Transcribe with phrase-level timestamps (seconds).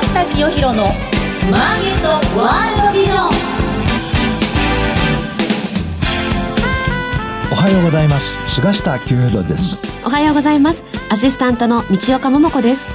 [0.00, 0.84] 下清弘の
[1.50, 3.28] マーケットワールドビジョン。
[7.52, 8.38] おはようございます。
[8.46, 9.78] 菅下清弘です。
[10.04, 10.84] おはようございます。
[11.10, 12.88] アシスタントの道岡桃子です。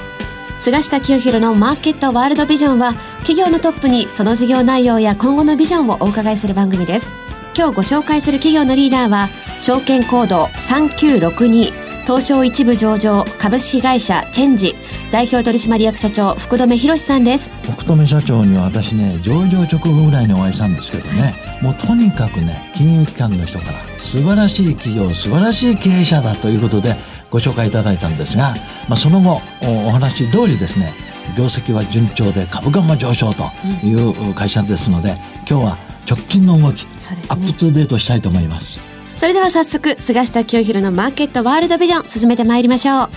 [0.58, 7.12] 菅下清弘のマーケットワールドビジョンは企業のトップにその事業内容や今後のビジョンをお伺いする番組です。
[7.56, 9.28] 今日ご紹介する企業のリーダーは
[9.60, 14.74] 証券コード3962東証一部上場株式会社チェンジ
[15.12, 17.52] 代表取締役社長福留博さんです。
[17.70, 26.96] 福留社長には私ね上場直後ぐらいにお会いしたんですけどねもうとにかくね金融機関の人から素晴らしい企業素晴らしい経営者だということで
[27.28, 28.54] ご紹介いただいたんですが、
[28.88, 30.94] まあ、その後お話通りですね
[31.36, 33.44] 業績は順調で株価も上昇と
[33.84, 35.78] いう会社ですので、今日は
[36.10, 36.88] 直近の動き、ね、
[37.28, 38.87] アップツーデートしたいと思います
[39.18, 43.08] それでは早速菅下清弘のマーケットワールドビジョン進めてまいりましょう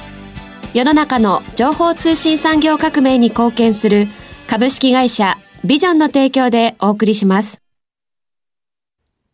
[0.74, 4.08] 世の中の情報通信産業革命に貢献する
[4.48, 7.62] 株式会社ビジョンの提供でお送りします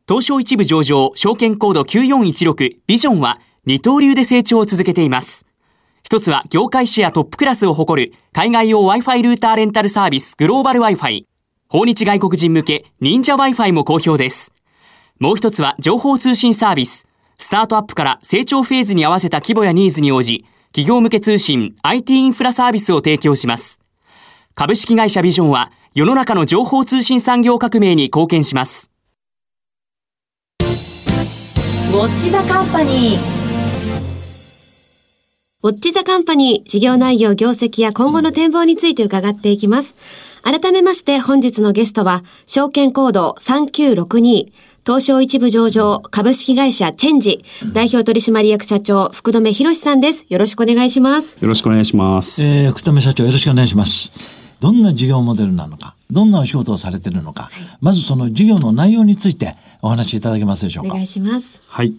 [0.10, 5.46] 東証一部上場証券コード9416ビジョンは二刀流で成長を続けています
[6.04, 11.26] 一つは業界シェアトップクラスを誇る海外用 Wi-Fi ルーターレンタルサービスグローバル Wi-Fi。
[11.70, 14.54] 訪日外国人向け忍者 Wi-Fi も好評です。
[15.20, 17.08] もう一つは情報通信サービス。
[17.40, 23.80] スタートアップから成長フェーズに合わせた規模やニーズに応じ、企業向け通信 IT インフラサービスを提供します。
[24.54, 28.92] 株式会社ビジョンは世の中の情報通信産業革命に貢献します。
[30.60, 33.38] ウォッチザカンパニー
[35.64, 39.96] ウォッチザカンパニー事業内容、業績や今後の展望について伺っていきます。
[40.50, 44.54] 改めまして本日のゲストは、証券コード3962、
[44.86, 50.26] 東証一部上場株式会社チェンジ、代表取締役社長、福留博さんです。
[50.30, 51.38] よろしくお願いします。
[51.42, 52.42] よろしくお願いします。
[52.42, 54.10] えー、福留社長よろしくお願いします。
[54.62, 60.92] どんな事業モデルなのか、どんなお仕事をされているのか、はい、まずその事業の内容についてお話しいただけますでしょうか？
[60.92, 61.60] お願いします。
[61.68, 61.94] はい。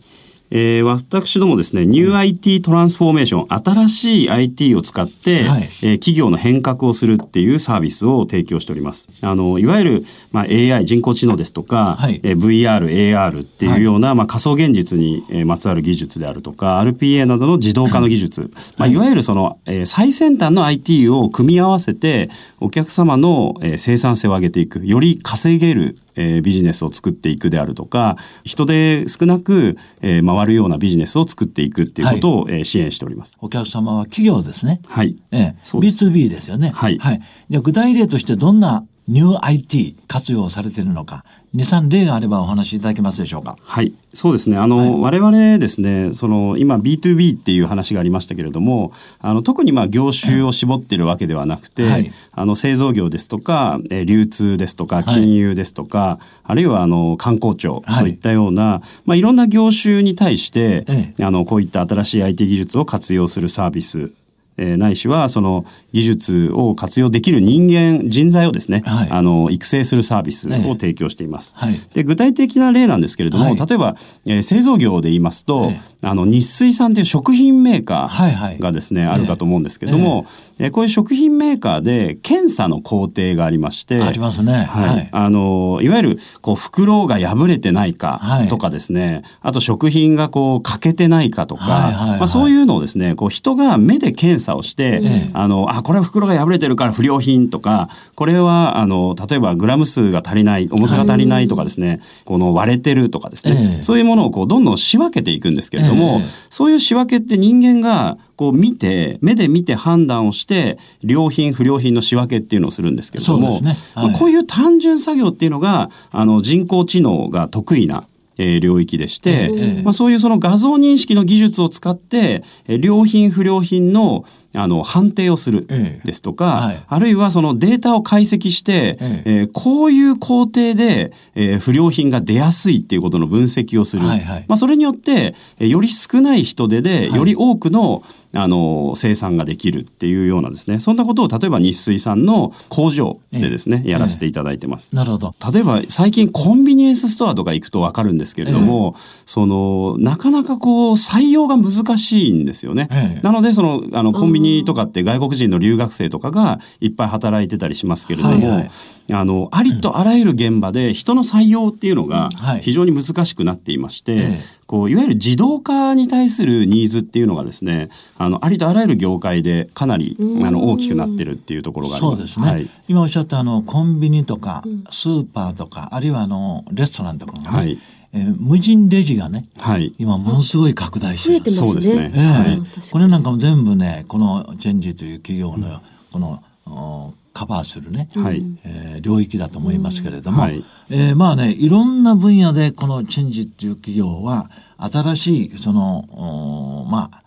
[0.51, 9.09] えー、私どもですね、ニュー IT トランスフォーメーション、新しい IT を使って、はい、えー、企業の変革をするっていうサービスを提供しております。
[9.23, 33.39] あの、いわゆる、まあ、AI、人工知能ですとか、はい、えー、VR、AR っていうような、はい、まあ、仮想現実に、えー、まつわる技術であるとか、RPA などの自動化の技術、はい、まあ、いわゆるその、えー、最先端の IT を組み合わせて、お客様の、えー、生産性を上げていく、より稼げるえー、ビジネスを作っていくであるとか人手少なく、えー、回るようなビジネスを作っていくっていうことを、はい、えー、支援しております。
[33.41, 34.81] お客様は企業ですね。
[34.89, 35.17] はい。
[35.31, 36.73] ええ、B2B ですよね。
[36.75, 36.99] はい。
[36.99, 37.21] はい。
[37.49, 41.25] じゃ具体例としてどんなニュー IT 活用されているのか
[41.55, 43.57] 二三例があればお話しいただけますでしょうか？
[43.63, 44.59] はい、そうですね。
[44.59, 60.85] あの、はい、我々ですね、その今 B2B っていう話がありましたけれども、あの特にまあ業種を絞ってるわけではなくて、はい、あの製造業ですとか、え流通ですとか、金融ですとか、はい、あるいはあの観光庁といったような、い、まあいろんな業種に対して、
[61.21, 64.11] あのこういった新しい IT 技術を活用するサービス
[64.59, 71.55] えー、ないしはその技術を活用できる人間人材をですね、はい、あの育成するサービスを提供しています。
[71.57, 73.97] はい、で具体的な例なんですけれども、はい、例えば、
[74.27, 80.27] えー、製造業で言いますと、あの日水さんという食品メーカーがですね、あるかと思うんですけれども、
[80.61, 118.05] えー、こういう食品メーカーで検査の工程がありましてありますね、はい、あのいわゆるこう袋が破れてないかとかですね、あと食品がこう欠けてないかとか、まあ、そういうのをですねこう人が目で検査をして、あのあこれは袋が破れてるから不良品とかこれはあの例えばグラム数が足りない重さが足りないとかですね、この割れてるとかですね、そういうものをこうどんどん仕分けていくんですけれども、そういう仕分けって人間がこう見て目で見て判断をして良品不良品の仕分けっていうのをするんですけれども、ねはい、まあ、こういう単純作業っていうのがあの人工知能が得意な
[118.39, 138.03] え領域でして、えー、まあ、そういうその画像認識の技術を使って、え良品不良品のあの判定をするですとか、えーはい、あるいはそのデータを解析して、えー、えー、こういう工程で、えー、不良品が出やすいっていうことの分析をする、はいはい、まあ、それによって、えー、より少ない人手で、より多くの、
[138.35, 140.81] あの生産ができるっていうようなですね。
[140.81, 144.95] そんなことを例えば日水さんの工場でですね、えー、やらせていただいてます。
[144.95, 145.33] なるほど。
[145.51, 152.89] 例えば最近コンビニエンスストアとか行くと分かるんですけれども、えー、そのなかなかこう採用が難しいんですよね。
[152.91, 158.71] えー、なのでそのあのコンビニとかって外国人の留学生とかがいっぱい働いてたりしますけれども、はいはい、
[159.13, 162.31] あのありとあらゆる現場で人の採用っていうのが
[162.61, 164.31] 非常に難しくなっていまして、
[164.67, 167.89] こういわゆる自動化に対するニーズっていうのがですね
[168.19, 172.29] あのありとあらゆる業界でかなりあの大きくなってるっていうところがあります。
[172.29, 177.79] すね、はい、今おっしゃったあのコンビニとかスーパーとか、あるいはあのレストランとかがね、はい
[178.13, 181.57] えー、無人レジがね、はい、今ものすごい拡大してます。
[181.57, 182.13] そうですね。
[182.15, 188.43] えー、はい、これなんかも全部ねこのチェンジという企業の、このカバーするね、はい。
[188.65, 197.23] えー、領域だと思いますけれども、はい、えー、まあねいろんな分野でこのチェンジっていう企業は新しいそのまあ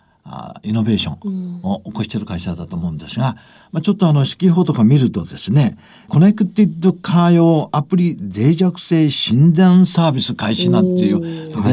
[0.62, 3.36] イノベーションを起こしている会社だと思うんですが、
[3.70, 5.76] まあ、ちょっとあの指揮法とか見るとですね
[6.08, 11.20] コネクティッドカー用アプリ脆弱性診断サービス開始なんていう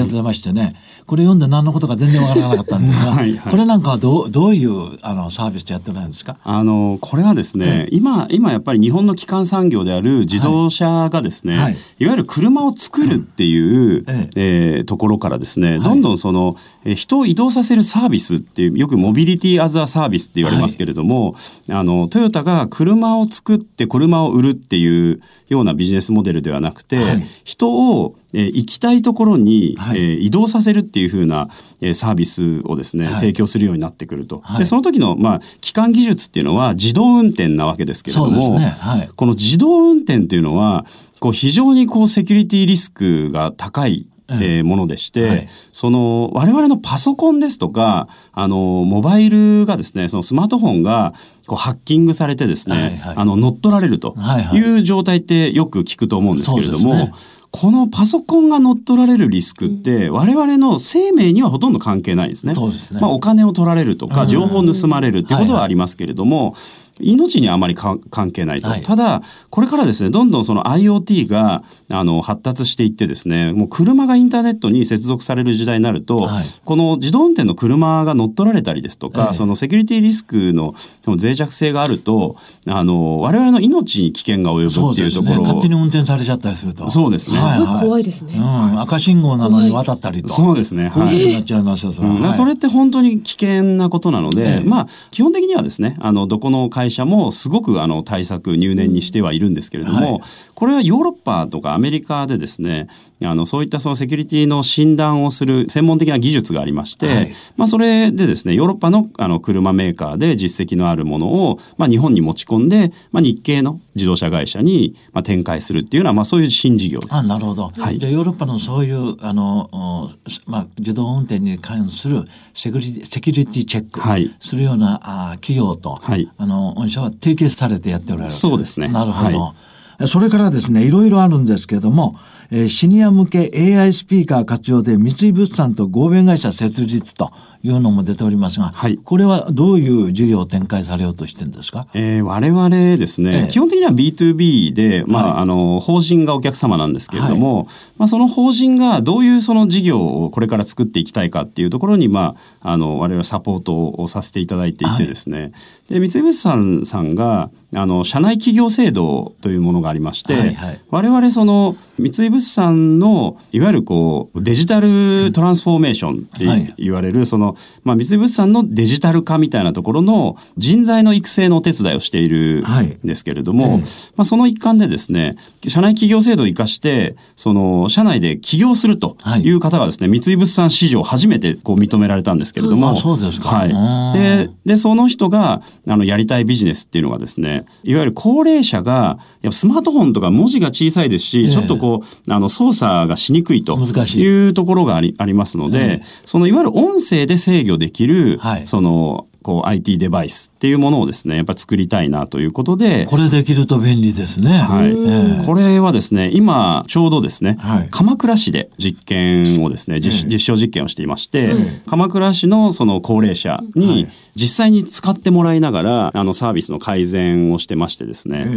[0.08, 0.74] 出ましてね、
[1.10, 6.38] これ読んで何のことか全然わからなかったんですが はい、これなんかはどうどういうあのサービスでやってるんですか？
[6.44, 14.76] あのこれはですね、今今やっぱり日本の基幹産業である自動車がですね、はい、いわゆる車を作るっていう、ええ。
[14.76, 21.32] えー、ところからですね、どんどんその人を移動させるサービスっていうよくモビリティアザーサービスって言われますけれども、
[21.68, 31.50] はい、あのトヨタが車を作って車を売るっていうようなビジネスモデルではなくて、はい、人をえー、行きたいところに、はい、えー、移動させるっていうふうな、
[31.82, 34.42] えー、サービスをですね、はい、提供するようになってくると。
[34.44, 38.76] はい、でその時の、まあ、基幹技術っていうのは自動運転なわけですけれども、ね、
[39.16, 40.86] この自動運転っていうのは
[41.20, 51.14] こう非常にこうセキュリティリスクが高いえー、ものでして、はい、その我々のパソコンですとかあのモバイルがですねそのスマートフォンが
[51.48, 54.16] こうハッキングされてですね、はいはい、あの乗っ取られると
[54.54, 56.92] いう状態ってよく聞くと思うんですけれども。
[56.92, 57.14] はいはい
[57.52, 62.54] このパソコンが乗っ取られるリスクって、我々の生命にはほとんど関係ないですね。
[62.54, 63.00] そうですね。
[63.02, 66.56] まあ、お金を取られるとか、情報を盗まれるっていうことはありますけれども、
[67.00, 68.00] 命にはあまり関
[68.32, 80.76] 係ないと、はい、ただこれからですねどんどんその IoT があの発達していってですねもう車がインターネットに接続される時代になると、はい、この自動運転の車が乗っ取られたりですとか、そのセキュリティリスクの
[81.06, 82.38] 脆弱性があると
[82.68, 86.90] あの我々の命に危険が及ぶっていうところ、ね、勝手に運転されちゃったりすると。
[86.90, 90.30] そうですね、はいはい、怖いですね、うん、赤信号なのに渡ったりと。
[90.30, 90.90] そうですね。
[90.90, 100.22] はい、なっちゃいますよそれ,、うん、それって本当に危険なことなので、まあ基本的にはですねあのどこの会社もすごくくあの対策入念にしてはいるんですけれども、はい、
[100.60, 102.90] これはヨーロッパとかアメリカでですね
[103.24, 117.14] あのそういったそのセキュリティの診断をする専門的な技術がありまして、はい、まあ、それでですねヨーロッパのあの車メーカーで実績のあるものを、まあ、日本に持ち込んで、まあ、日系の自動車会社に、まあ、展開するっていうのは、まあ、そういう新事業です。
[117.14, 120.12] あなるほど、はい、じゃヨーロッパのそういうあの、
[120.46, 124.02] まあ、自動運転に関するセキュリティセキュリティチェック
[124.46, 128.90] するような、はい、あ企業と、はい、あの御社は提携されてやっておられるそうですね。
[128.90, 129.40] なるほど。
[129.40, 129.69] はい
[130.08, 132.16] それからですね、いろいろあるんですけれども、
[132.52, 137.32] えー、シニア向け AI スピーカー活用で三井物産と合弁会社設立と
[137.62, 147.66] いうのも出ておりますが、はい、これはどういう事業を展開されようとしてるんですか、えー、我々ですね、え基本的には B2B で、まあ、はい、あの法人がお客様なんですけれども、はい、
[147.98, 155.52] まあ、その法人がどういうその事業をこれから作っていきたいかっていうところに、まあ、あの我々はサポートをさせていただいていてですね、
[155.90, 172.64] で三井物産さんがあの社内企業制度というものがありまして、はいはい、我々その三井物産のいわゆるこうデジタルトランスフォーメーションって言われる、その、まあ、三井物産のデジタル化みたいなところの人材の育成のお手伝いをしている
[173.04, 173.86] んですけれども、はいま
[174.20, 175.36] あ、その一環でですね
[175.68, 179.50] 社内企業制度を生かしてその社内で起業するとい。
[179.52, 194.48] う方がですね、はい、三井物産史上初めてこう認められたんですけれども、そうですか、はい、ででその人があのやりたいビジネスっていうのがですねいわゆる高齢者がやっぱスマートフォンとか文字が小さいですし、えー、ちょっとこうあの操作がしにくいとい。
[194.48, 204.60] うところがありありますので、えー、そのいわゆる音声で制御できる、はい、そのこう IT デバイスっていうものをですねやっぱ作りたいなということでこれできると便利ですね。
[204.60, 211.54] はい、えー、これはですね今ちょうどですね、はい、鎌倉市で実験をですね実,、実証実験をしていまして、
[211.88, 214.08] 鎌倉市のその高齢者に
[214.40, 218.48] 実際に使ってもらいながらあのサービスの改善をしてましてですね、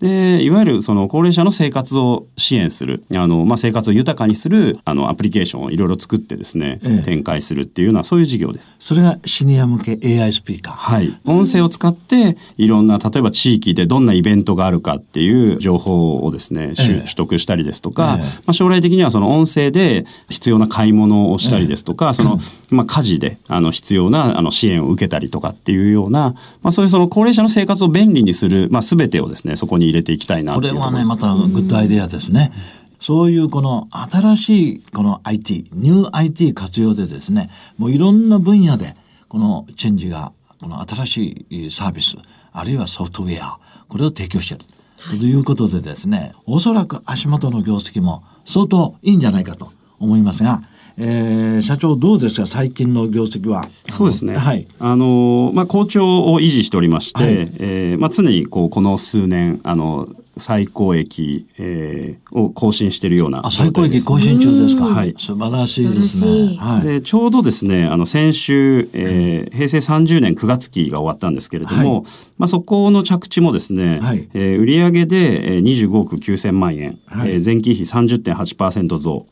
[0.00, 8.74] でいわゆるその高齢者の生活を支援するあの、まあ、生活を豊かにするあのアプリケーションをいろいろ作ってですね、展開するっていうようなそういう事業です。
[8.78, 10.74] それがシニア向け AI スピーカー。
[10.74, 11.16] はい。
[11.24, 22.38] 音声を使っていろんな例えば地域でどんなイベントがあるかっていう情報をですね、えー、取得したりですとか、えー、まあ、将来的にはその音声で必要な買い物をしたりですとか、えー、その、
[22.70, 32.52] まあ、家事であの必要なあの支援を受けたりとかっていうような、まあ、そういうその高齢者の生活を便利にする、まあ、全てをですねそこに入れていきたいなこれはねまたグッドアイデアですね。
[33.00, 38.94] そういうこの新しいこの IT、ニュー IT 活用でですね、もういろんな分野で
[39.28, 42.16] このチェンジが、この新しいサービス、
[42.52, 43.58] あるいはソフトウェア、
[43.88, 44.64] これを提供している。
[45.00, 50.62] はい、ということでですね、おそらく足元の業績も相当いいんじゃないかと思いますが、
[50.98, 53.66] えー、社長どうですか最近の業績は？
[53.88, 54.36] そうですね。
[54.36, 54.66] はい。
[54.78, 60.08] あのまあ好調を維持しておりまして、はい、えー、まあ常にこうこの数年あの
[60.38, 64.86] 最高益、えー、を更新しているような最高益更新中ですか？
[64.86, 65.14] はい。
[65.18, 66.56] 素晴らしいですね。
[66.58, 66.86] はい。
[66.86, 72.02] でちょうどですね、あの先週、えー、平成30年9月期が終わったんですけれども、はい、
[72.38, 79.26] まあそこの着地もですね、はい、えー、売上で25億9000万円、はい、えー、前期比30.8%増。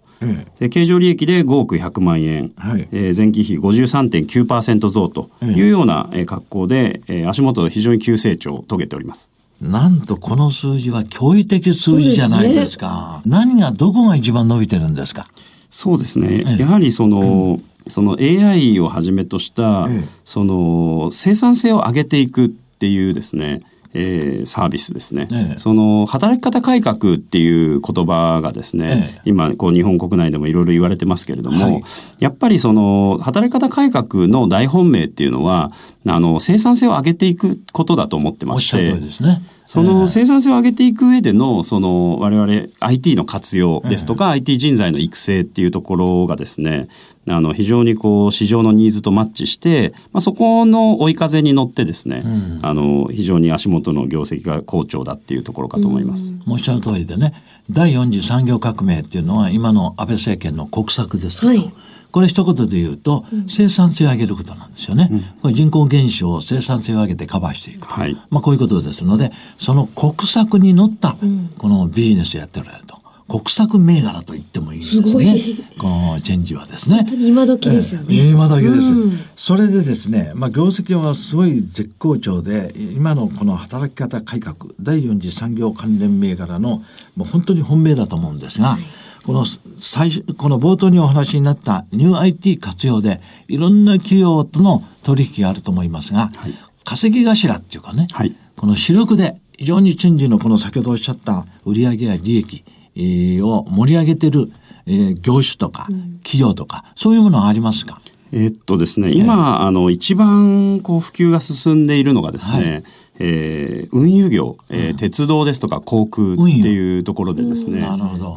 [0.59, 9.31] で経常利益で5億100万円、はい、えー、前期比53.9%増というような、えー、格好で、えー、足元非常に急成長を遂げております。
[9.61, 13.21] なんとこの数字は驚異的数字じゃないですか。
[13.23, 15.27] すね、何がどこが一番伸びてるんですか？
[15.69, 16.43] そうですね。
[16.59, 19.89] やはりその、うん、その AI をはじめとした、
[20.25, 23.63] その生産性を上げていくっていうですね。
[23.93, 31.83] えー、サービスですね、ええ、その働き方改革っていう言葉がですね、え、今こう日本国内でもいろいろ言われてますけれども、はい、
[32.21, 35.73] やっぱりその働き方改革の大本命っていうのは
[36.07, 38.93] あの生産性を上げていくことだと思ってまして。
[38.93, 46.89] ですねその生産性を上げていく上でのその我々 IT の活用ですとか、IT 人材の育成っていうところがですね
[47.29, 56.33] あの非常にこう市場のニーズとマッチして、まあ、そこの追い風に乗ってですね、うん、あの非常に足元の業績が好調だっていうところかと思います。
[56.49, 57.33] おっしゃる通りでね
[57.71, 61.73] 第4次産業革命っていうのは今の安倍政権の国策ですけど、はい
[62.13, 65.09] これ一言で言うと、生産性を上げることなんですよね。
[65.11, 67.95] うん、これ人口減少を生産性を上げてカバーしていくと。
[67.95, 71.17] はい、まあこういうことですので、その国策に乗った
[71.59, 73.01] このビジネスをやっておられると。
[73.31, 75.39] 国策銘柄と言ってもいいですね。
[75.39, 76.97] すこのチェンジはですね。
[76.97, 78.07] 本当に今時ですよね。
[78.11, 86.83] えー、今時です、うん、それでですね、まあ業績はすごい絶好調で、今のこの働き方改革、第四次産業関連銘柄の
[87.15, 88.83] もう本当に本命だと思うんですが、はい
[89.25, 102.65] この最初この冒頭にお話になったニュー IT 活用でいろんな企業との取引があると思いますが、はい、稼ぎ頭っていうかね、はい、この主力で非常にチェンジのこの先ほどおっしゃった売上や利益、
[102.97, 104.51] えー、を盛り上げてる、
[104.87, 105.87] えー、業種とか
[106.25, 108.01] 企業とか、そういうものはありますか？
[108.33, 112.85] えっとですね、今、あの一番こう普及が進んでいるのがですね、はい
[113.23, 117.87] えー、運輸業、えー、鉄道ですとか航空っていうところでですね、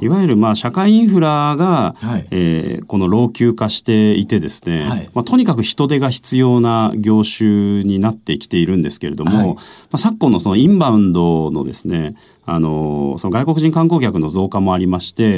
[0.02, 9.56] いわゆるまあ社会インフラが、はい、えー、この老朽化していてですね、はい、まあ、とにかく人手が必要な業種になってきているんですけれども、はい、ま
[9.94, 15.30] あ、昨今のそのインバウンドのですねあのその外国人観光客の増加もありまして、え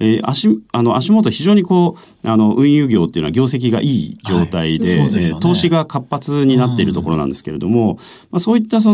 [0.00, 0.16] え。
[0.16, 8.93] えー、足あの足元非常にこうあの運輸業っていうのは業績がいい状態ではいでね、投資が活発になっているところなんですけれども、うん、まあ、そういったそ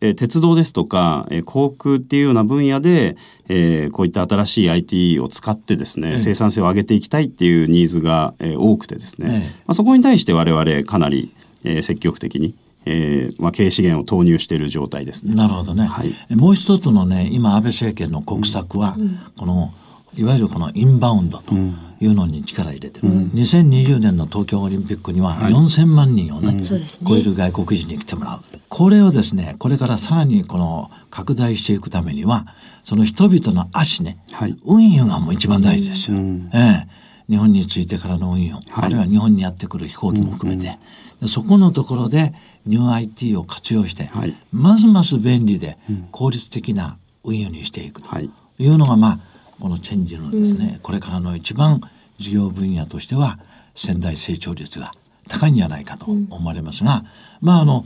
[0.00, 3.16] えー、鉄道ですとか、えー、航空っていうような分野で、
[3.48, 11.32] えー、こういった新しい IT を使ってですね、生産性を上げていきたいっていうニーズが、えー、多くてですね、まあ、そこに対して我々かなり、
[11.64, 12.54] えー、積極的に
[12.86, 19.72] えーまあ、経営資源を投入している状態です、ね、なるほどね、はい、もう一つのね今安倍政権の国策は、うん、この
[20.16, 28.40] いわゆるこのインバウンドというのに力入れてる、うん、2020年の東京オリンピックには4,000万人をね、はい、超える外国人に来てもらう。
[28.68, 32.46] これをですねこれからさらにこの拡大していくためには
[32.82, 36.16] その人々の足ね、はい、運輸がもう一番大事ですよ。
[36.16, 37.04] うん、ええ。
[37.26, 40.78] 日本に着いてからの運輸、はい、あるいは日本にやってくる飛行機も含めて、
[41.22, 42.34] うん、そこのところで
[42.66, 45.78] ニュー IT を活用して、はい、ますます便利で
[46.10, 51.80] 効率的な運輸にしていくというのが、まあこのチェンジのですね、うん、これからの一番
[52.18, 53.38] 事業分野としては
[53.74, 54.92] 仙台成長率が
[55.28, 57.04] 高いんじゃないかと思われますが、
[57.42, 57.84] うん、まああの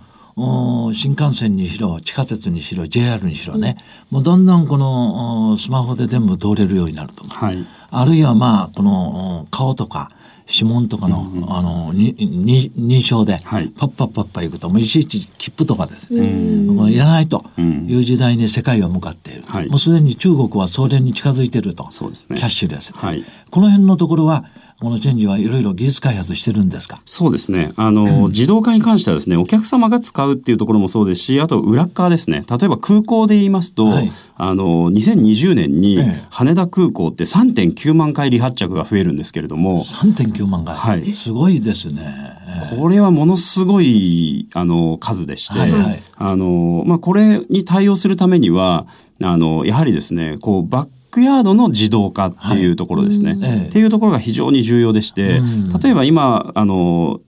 [0.94, 3.76] 新幹線にしろ地下鉄にしろ JR にしろね、
[4.12, 10.12] うん、もうどんどんこのスマホで全部通れるようになるとか、はい、あるいはまあこの顔とか
[10.50, 24.44] 指紋とかの,、あのにに認証で、パッパッパッパ行くともういちいち切符とかですね、もういらないという時代に世界は向かっている、はい、もうすでに中国はそれに近づいているとそうです、ね、キャッシュレス、はい、この辺のところは
[24.80, 27.00] このチェンジはいろいろ技術開発してるんですか？
[27.04, 27.70] そうですね。
[27.74, 32.44] あの、 自動化に関してはですねお客様が使うっていうところもそうですしあと裏側ですね。
[32.48, 35.98] 例えば空港で言いますと、はい、あの2020年に
[36.30, 39.84] 羽田空港って3.9万回離発着が増えるんですけれども。
[39.84, 42.38] 3.9万回、はい、すごいですね。
[42.78, 48.86] これはものすごいあの数でして、はいはい、あのまあ、これに対応するためには
[49.22, 53.34] あのやはりですねこうバックヤードの自動化っていうところですね。
[53.34, 55.40] はい、っていうところが非常に重要でして、
[55.82, 57.20] 例えば今あの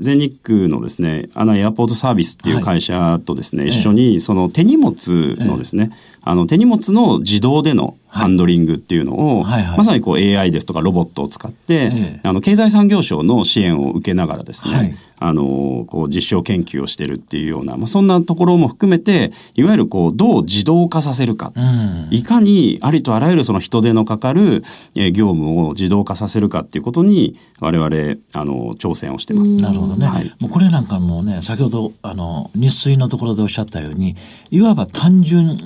[0.00, 9.68] 全日空のですね、アナエアポートサービスっていう会社とですね、はい、一緒にその手荷物のですね、えあの手荷物の自動でのハンドリングっていうのを、はいはい。
[9.68, 24.62] はい、まさにこう AI ですとかロボットを使って、えあの経済産業省の支援を受けながらですね、はい、あのこう実証研究をしてるっていうような、まあ、そんなところも含めていわゆるこうどう自動化させるか、うん、いかにありとあらゆるその人手のかかる、
[24.94, 29.56] え業務を自動化させるかっていうことに我々あの挑戦をしてます。
[29.56, 34.16] なるほどね、はい、もうこれなんかもね先ほどあの日水のところでおっしゃったように
[34.50, 35.58] いわば単純、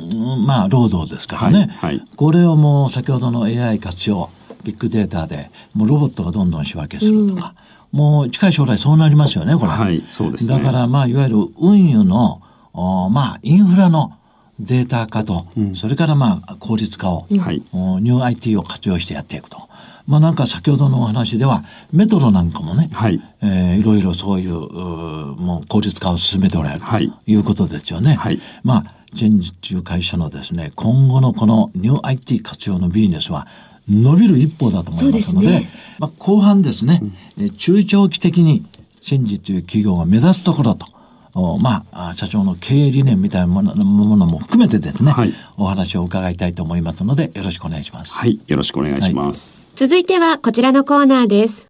[0.47, 4.31] まあ、労働ですからね、はいはい、これをもう先ほどの AI 活用
[4.64, 7.55] ビッグデータでもうロボットがどんどん仕分けするとか、
[7.93, 14.19] うん、もう近い将来そうなりますよねこれ、はい、そうです、ね、だからまあいわゆる運輸のおまあインフラの
[14.61, 19.69] データ化と、うん、それからまあ効率化を、うん、ニュー IT を活用してやっていくと。
[20.07, 23.21] まあなんか先ほどのお話ではメトロなんかもね、はい。
[23.43, 27.35] えー、いろいろそういうもう効率化を進めておられるとい。
[27.35, 28.15] うことですよね。
[28.15, 33.47] はい、まあチェンジという会社のですね今後のこのニュー IT 活用のビジネスは
[33.89, 35.69] 伸びる一方だと思いますので、ね、
[35.99, 37.01] まあ、後半ですね、
[37.39, 38.65] うん、中長期的に
[39.01, 40.87] チェンジという企業が目指すところと
[41.35, 48.15] まあ、社長の経営理念みたいなものも含めてですね、はい、お話を伺いたいと思いますのでよろしくお願いします。
[48.15, 49.65] はい、よろしくお願いします。
[49.65, 51.69] はい、続いてはこちらのコーナーです。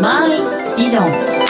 [0.00, 1.46] マイビジョン。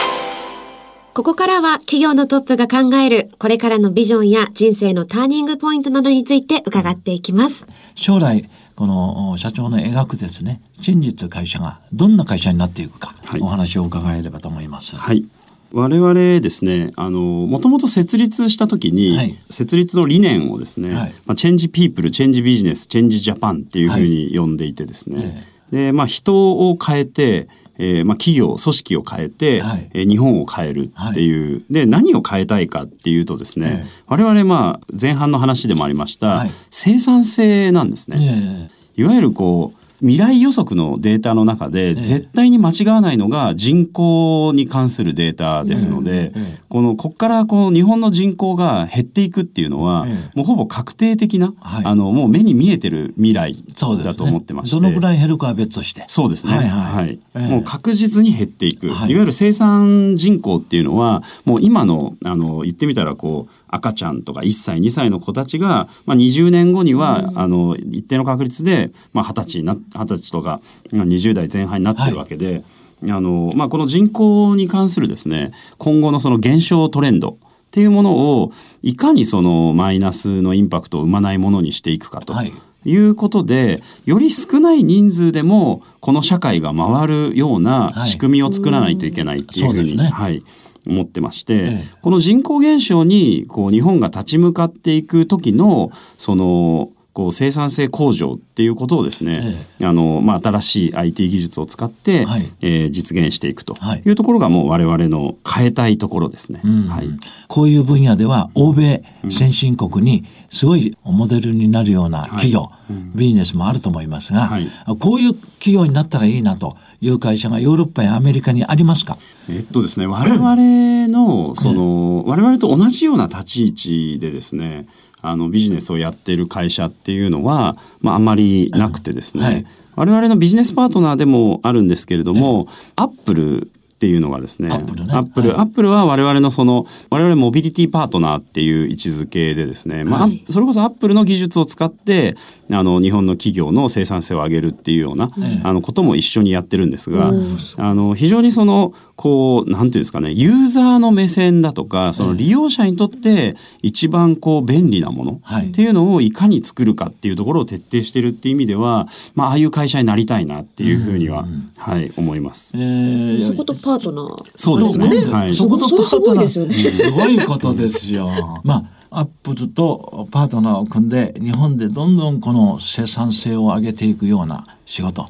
[1.13, 7.65] ここからは企業のトップが考えるこれからのビジョンや人生のターニングポイントなどについて伺っていきます。
[7.95, 14.95] 将来この社長の描くですね、チェンジという会社がどんな会社になっていくか、はい、お話を伺えればと思います。
[14.95, 15.25] はい。
[15.73, 25.35] 我々ですねあのもともと設立した時に、はい、設立の理念をですね、はい、まあ、 Change People Change Business Change Japan っていうふうに呼んでいてですね、はい、
[25.71, 27.47] でまあ、人を変えて
[27.79, 38.71] えーまあ、企業組織を変えて、はい、えー、日本を変えるっていう、はい、で何を変えたいかっていうとですね、えー、我々まあ前半の話でもありました、はい、生産性なんですね。
[38.95, 46.31] いわゆるこう未来予測のデータの中で絶対に間違わないのが人口に関するデータですので、
[46.69, 50.05] このここからこの日本の人口が減っていくっていうのは、
[50.35, 53.55] もうほぼ確定的な、あのもう目に見えてる未来
[54.03, 56.03] だと思ってまして、どのぐらい減るかは別として。
[56.07, 56.53] そうですね。
[56.53, 72.63] はい、もう確実に減っていく、い、わゆる生産人口っていうのはもう今のあの言ってみたらこう赤ちゃんとか1歳2歳の子たちが、まあ、20年後には、うん、あの一定の確率で、まあ、20歳な20歳とか20代前半になってるわけで、
[73.01, 78.51] はい、あのまあ、この人口に関するですね今後のその減少トレンドっていうものを
[78.81, 82.33] いかにそのマイナスのインパクトを生まないものにしていくかと。
[82.33, 82.53] はい。
[82.85, 90.43] いうことでより少ない人数でもこの社会が回るような仕組みを作らないといけないっていうふうに、はい、はい
[90.87, 99.41] 思ってまして、ええ、この人口減少にこう日本が立ち向かっていく時のそのこう生産性向上っていうことをですね、
[99.79, 103.73] ええ、あのまあ、新しい IT 技術を使って、はい、えー、実現していくと
[104.05, 104.11] い。
[104.11, 106.61] うところがもう我々の変えたいところですね。
[106.87, 107.07] はい、
[107.47, 112.77] こういう分野では欧米先進国にすごいモデルになるような企業、はい
[113.15, 119.17] ビジネスもあると思いますが、はい、こういう企業になったらいいなという会社がヨーロッパやアメリカにありますか？
[119.49, 124.87] えっとですね我々のその、我々と同じような立ち位置でですね
[125.21, 142.35] あのビジネスをやっている会社っていうのは、まあ、あんまりなくてですね、はい、我々のビジネスパートナーでもあるんですけれども、アップルっていうのがですねアップル、ね、アップル、はい、アップルは我々のその我々モビリティパートナーっていう位置づけでですね、まあ、はい、それこそアップルの技術を使って
[142.71, 145.31] あの日本の企業の生産性を上げるっていうような、
[145.63, 147.31] あのことも一緒にやってるんですが、
[147.77, 162.73] あの非常にそのこうなんていうんですかねユーザーの目線だとかその利用者にとって一番こう便利なものっていうのをいかに作るかっていうところを徹底してるっていう意味では、まあああいう会社になりたいなっていうふうには、はい思います。
[162.75, 165.25] えー、そことパートナー、そうですね。
[165.31, 165.55] はい。
[165.55, 167.09] そことパートナーすごいですよね。
[167.09, 168.29] すごいことですよ。
[168.63, 175.29] まあアップルとパートナーを組んで日本でどんどんこの生産性を上げていくような仕事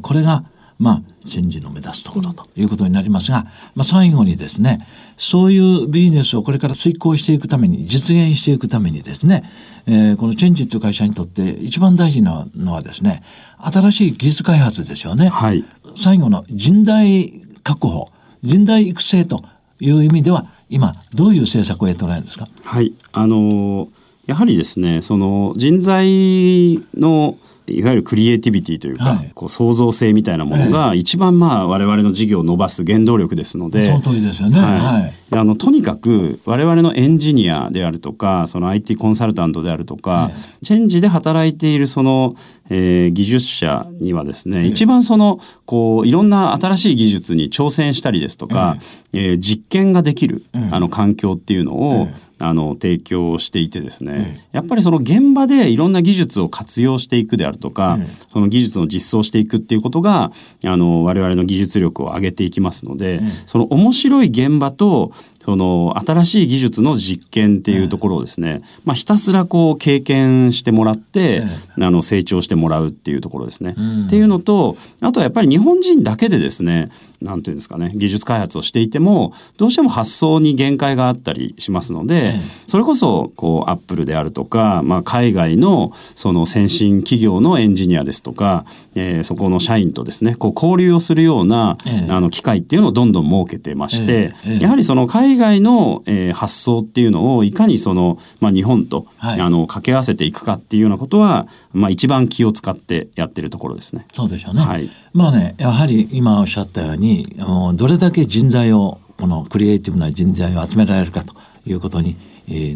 [0.00, 0.44] これが
[0.78, 4.86] まあチェンジの目指すところということになりますが、まあ、最後にですね
[5.16, 9.42] そういうビジネスをこれから遂行していくために実現していくためにですね、
[9.86, 13.22] えー、このチェンジという会社にとって一番大事なのはですね
[13.58, 15.28] 新しい技術開発ですよね。
[15.28, 18.10] はい、最後の人材確保
[18.42, 19.44] 人材育成と
[19.80, 22.48] いう意味では今どういう政策をやっておられるんですか？
[22.64, 22.92] はい。
[23.12, 23.88] あの
[24.26, 34.60] やはりですねその人材のいわゆるクリエイティビティというか、はい、こう創造性みたいなものが一番まあ我々の事業を伸ばす原動力ですので、その通りですよね。
[34.60, 34.78] はい。
[34.78, 40.30] はい、あのとにかく我々のエンジニアであるとか、その IT コンサルタントであるとか、
[40.62, 42.34] チェンジで働いているその、
[42.70, 48.76] えー、技術者にはですね、一番そのこういろんな新しい技術に挑戦したりですとか、
[49.12, 57.98] えー、実験ができる、あの環境っていうのを、あの提供していてですね、やっぱりその現場でいろんな技術を活用していくであるとか、
[58.30, 60.32] その技術を実装していくっていうことが
[60.64, 65.12] あの我々の技術力を上げていきますので、その面白い現場と
[65.46, 71.44] その新しい技術の実験っていうところをですね、まあ、ひたすらこう経験してもらって、
[71.80, 73.76] あの成長してもらうっていうところですね。
[74.06, 76.90] っていうのとあとはやっぱり日本人だけでですね
[77.22, 82.34] なんていうんですかね技術開発をしていてもどうしても発想に限界があったりしますので、
[82.66, 88.64] それこそこうアップルであるとか、まあ、海外のその先進企業のエンジニアですとか、
[88.96, 91.78] えー、そこの社員とですねこう交流をするような、
[92.10, 104.06] あの機会っていうのをどんどん設けてまして、やはりその海海外の、えー、発想っていうのをいかにその、まあ、日本と、はい、あの掛け合わせていくかっていうようなことは、まあ、一番気を使ってやってるところですね。
[104.12, 107.36] そうでしょうね、はい、まあねやはり今おっしゃったように
[107.74, 111.34] どれだけ人材をこのクリエイティブな人材を集められるかと
[111.66, 112.16] いうことに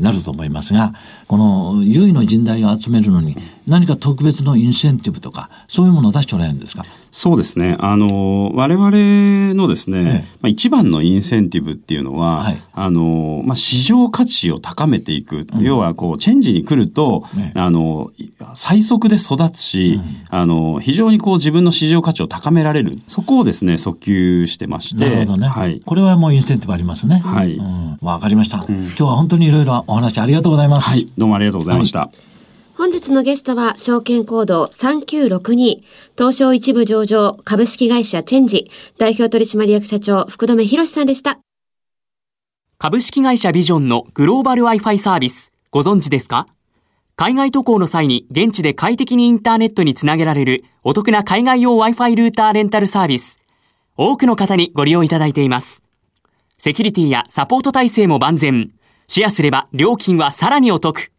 [0.00, 0.94] なると思いますが
[1.28, 6.84] この優位の人材を集めるのに何か特別のインセンティブとかそういうものを出しておられるんですか？
[7.10, 7.76] そうですね。
[7.80, 18.10] あの我々のですね、まあ、一番のインセンティブっていうのは、はい、あのまあ、市場価値を高めていく、うん、要はこうチェンジに来ると、ね、あの
[18.54, 22.96] 最速で育つし、うん、あの非常にこう自分の市場価値を高められる。
[23.06, 27.18] そこをですね訴求してましてなるほどね、はい、これはもうインセンティブありますね。
[27.18, 31.06] はい、うん、分かりました、今日は本当にいろいろお話ありがとうございます、はい。
[31.18, 32.00] どうもありがとうございました。
[32.00, 32.10] はい、
[32.80, 35.82] 本日のゲストは、証券コード3962、
[36.16, 41.40] 東証一部上場株式会社チェンジ、代表取締役社長、福留博さんでした。
[42.78, 46.46] 株式会社ビジョンのグローバル Wi-Fi サービス、ご存知ですか？
[47.16, 53.40] 海外渡航の際に現地で快適にインターネットにつなげられるお得な海外用 Wi-Fi ルーターレンタルサービス。
[53.98, 55.84] 多くの方にご利用いただいています。
[56.56, 58.72] セキュリティやサポート体制も万全。
[59.06, 61.12] シェアすれば料金はさらにお得。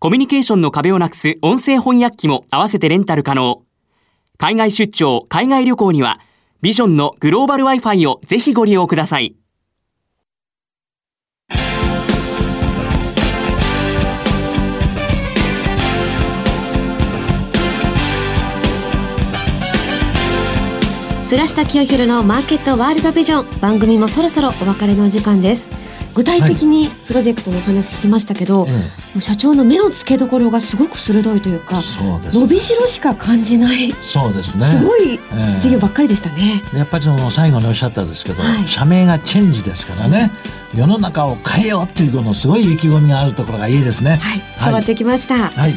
[0.00, 3.64] コミュニケーションの壁をなくす音声翻訳機も合わせてレンタル可能。
[4.36, 6.20] 海外出張、海外旅行には、
[6.62, 9.34] ビジョンのグローバル Wi-Fi をぜひご利用ください。
[21.24, 25.68] 菅下清弘のマーケットワールドビジョン番組もそろそろお別れの時間です
[26.18, 28.68] 具体的にプロジェクトの話聞きましたけど、は
[29.16, 31.76] い、社長の目の付けどころがすごく鋭いというか
[32.32, 33.92] 伸びしろしか感じない。
[34.02, 34.66] そうですね。
[34.66, 35.20] すごい
[35.60, 40.32] 事業ばっかりでしたね、えー、やっぱりその最後におっしゃったんですけど、はい、社名がチェンジですからね、
[40.74, 44.16] 世の中を変えようっていうこのすごい意気込みがあるところがいいですね。
[44.16, 44.42] はい。
[44.64, 45.76] 伝わってきました、はい、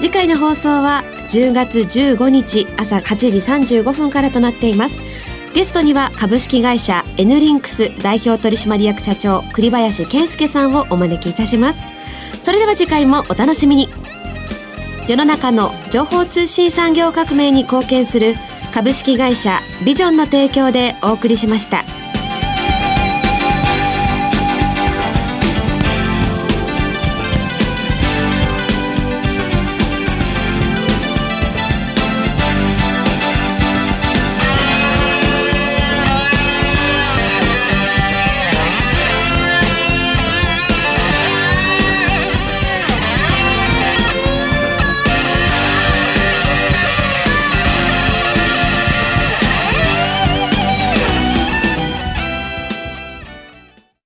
[0.00, 3.16] 次回の放送は10月15日朝8
[3.62, 5.00] 時35分からとなっています
[5.54, 11.84] ゲストには株式会社 N リンクス代表取締役社長栗林健介さんをお招きいたします
[12.42, 13.88] それでは次回もお楽しみに
[15.08, 18.34] 世の中の情報通信産業革命に貢献する
[18.72, 22.03] 株式会社ビジョンの提供でお送りしました。